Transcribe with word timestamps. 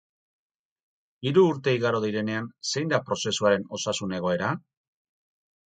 Hiru 1.31 1.43
urte 1.49 1.73
igaro 1.77 1.99
direnean, 2.07 2.49
zein 2.71 2.91
da 2.95 3.03
prozesuaren 3.11 3.71
osasun 3.81 4.19
egoera? 4.23 4.53